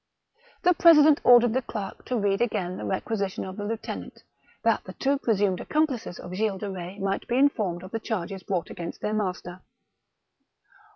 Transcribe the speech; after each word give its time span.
The 0.63 0.73
president 0.73 1.21
ordered 1.23 1.53
the 1.53 1.61
clerk 1.61 2.05
to 2.05 2.17
read 2.17 2.41
again 2.41 2.75
the 2.77 2.85
requisition 2.85 3.45
of 3.45 3.55
the 3.55 3.63
lieutenant, 3.65 4.23
that 4.63 4.83
the 4.83 4.93
two 4.93 5.19
presumed 5.19 5.59
accompUces 5.59 6.19
of 6.19 6.33
Gilles 6.33 6.57
de 6.57 6.69
Eetz 6.69 6.99
might 6.99 7.27
be 7.27 7.37
informed 7.37 7.83
of 7.83 7.91
the 7.91 7.99
charges 7.99 8.41
brought 8.41 8.71
against 8.71 9.01
their 9.01 9.13
master. 9.13 9.61